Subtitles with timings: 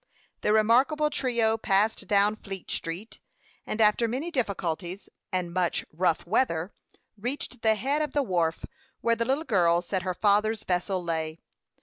[0.41, 3.19] The remarkable trio passed down Fleet Street,
[3.67, 6.73] and, after many difficulties and much "rough weather,"
[7.19, 8.65] reached the head of the wharf,
[9.01, 11.37] where the little girl said her father's vessel lay.